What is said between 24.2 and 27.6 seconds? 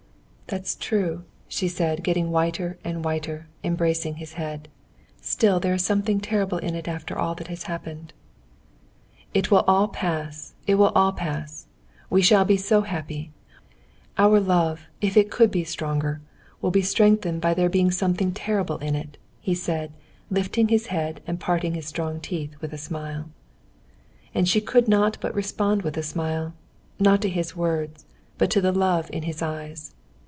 And she could not but respond with a smile—not to his